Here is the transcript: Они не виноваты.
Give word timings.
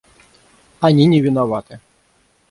Они 0.79 1.05
не 1.05 1.21
виноваты. 1.21 1.79